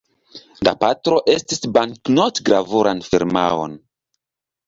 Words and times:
La 0.67 0.71
patro 0.83 1.17
estris 1.33 1.61
banknot-gravuran 1.75 3.05
firmaon. 3.09 3.77